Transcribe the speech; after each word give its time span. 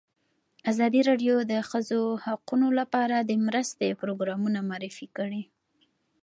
ازادي 0.71 1.01
راډیو 1.09 1.35
د 1.43 1.47
د 1.51 1.53
ښځو 1.69 2.01
حقونه 2.25 2.67
لپاره 2.79 3.15
د 3.19 3.31
مرستو 3.45 3.97
پروګرامونه 4.01 4.59
معرفي 4.69 5.07
کړي. 5.17 5.41